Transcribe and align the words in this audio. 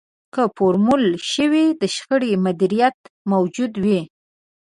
که 0.33 0.43
فورمول 0.55 1.03
شوی 1.31 1.65
د 1.81 1.83
شخړې 1.95 2.31
مديريت 2.45 2.97
موجود 3.31 3.73
وي. 3.83 4.01